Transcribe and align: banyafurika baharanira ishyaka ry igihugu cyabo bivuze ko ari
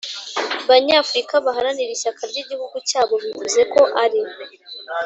banyafurika 0.69 1.33
baharanira 1.45 1.91
ishyaka 1.93 2.21
ry 2.31 2.37
igihugu 2.43 2.75
cyabo 2.89 3.13
bivuze 3.23 3.61
ko 3.73 3.81
ari 4.03 4.21